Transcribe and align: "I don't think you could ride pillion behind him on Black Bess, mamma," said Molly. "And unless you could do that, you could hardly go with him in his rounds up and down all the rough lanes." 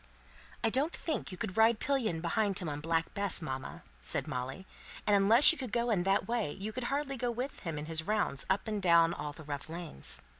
"I 0.63 0.71
don't 0.71 0.95
think 0.95 1.31
you 1.31 1.37
could 1.37 1.57
ride 1.57 1.79
pillion 1.79 2.21
behind 2.21 2.57
him 2.57 2.67
on 2.67 2.79
Black 2.79 3.13
Bess, 3.13 3.39
mamma," 3.39 3.83
said 3.99 4.27
Molly. 4.27 4.65
"And 5.05 5.15
unless 5.15 5.51
you 5.51 5.59
could 5.59 5.71
do 5.71 5.93
that, 5.95 6.55
you 6.57 6.73
could 6.73 6.85
hardly 6.85 7.17
go 7.17 7.29
with 7.29 7.59
him 7.59 7.77
in 7.77 7.85
his 7.85 8.01
rounds 8.07 8.43
up 8.49 8.67
and 8.67 8.81
down 8.81 9.13
all 9.13 9.31
the 9.33 9.43
rough 9.43 9.69
lanes." 9.69 10.19